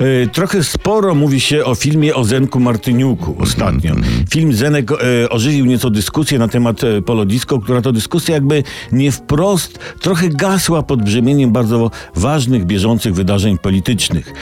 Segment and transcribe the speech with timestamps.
[0.00, 3.94] E, Trochę sporo mówi się o filmie o Zenku Martyniuku ostatnio.
[4.30, 9.12] Film Zenek e, ożywił nieco dyskusję na temat e, Polodisko, która to dyskusja jakby nie
[9.12, 14.32] wprost trochę gasła pod brzemieniem bardzo ważnych, bieżących wydarzeń politycznych.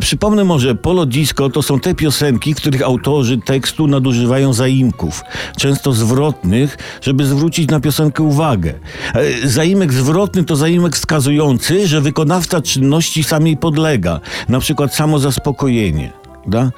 [0.00, 5.22] Przypomnę może, Polodisko to są te piosenki, których autorzy tekstu nadużywają zaimków,
[5.58, 8.74] często zwrotnych, żeby zwrócić na piosenkę uwagę.
[9.44, 16.12] Zaimek zwrotny to zaimek wskazujący, że wykonawca czynności samej podlega, na przykład samo zaspokojenie.
[16.46, 16.62] Da?
[16.62, 16.70] E,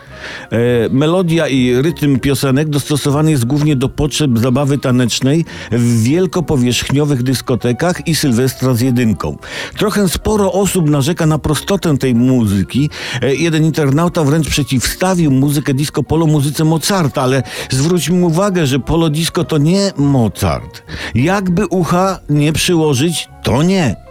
[0.91, 8.15] melodia i rytm piosenek dostosowany jest głównie do potrzeb zabawy tanecznej w wielkopowierzchniowych dyskotekach i
[8.15, 9.37] Sylwestra z jedynką.
[9.79, 12.91] Trochę sporo osób narzeka na prostotę tej muzyki.
[13.23, 19.11] E, jeden internauta wręcz przeciwstawił muzykę disco polo muzyce Mozarta, ale zwróćmy uwagę, że polo
[19.11, 20.83] disco to nie Mozart.
[21.15, 24.08] Jakby ucha nie przyłożyć, to nie.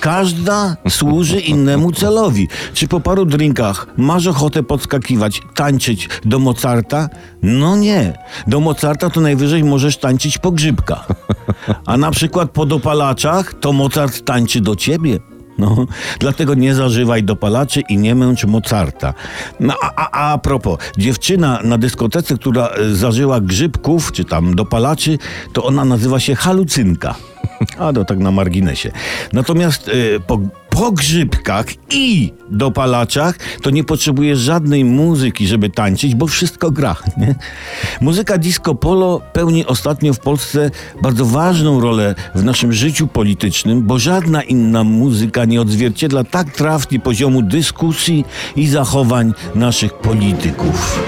[0.00, 2.48] Każda służy innemu celowi.
[2.74, 7.08] Czy po paru drinkach masz ochotę podskakiwać, tańczyć do Mozarta?
[7.42, 8.18] No nie.
[8.46, 11.08] Do Mozarta to najwyżej możesz tańczyć po grzybkach.
[11.86, 15.18] A na przykład po dopalaczach to Mozart tańczy do ciebie.
[15.58, 15.86] No,
[16.18, 19.14] dlatego nie zażywaj dopalaczy i nie męcz Mozarta.
[19.60, 25.18] No, a, a, a propos, dziewczyna na dyskotece, która e, zażyła grzybków, czy tam dopalaczy,
[25.52, 27.14] to ona nazywa się halucynka.
[27.78, 28.92] A to tak na marginesie.
[29.32, 36.26] Natomiast e, po, po grzybkach i dopalaczach to nie potrzebuje żadnej muzyki, żeby tańczyć, bo
[36.26, 36.96] wszystko gra.
[37.16, 37.34] Nie?
[38.00, 40.70] Muzyka disco polo pełni ostatnio w Polsce
[41.02, 47.00] bardzo ważną rolę w naszym życiu politycznym, bo żadna inna muzyka nie odzwierciedla tak trafnie
[47.00, 48.24] poziomu dyskusji
[48.56, 51.00] i zachowań naszych polityków.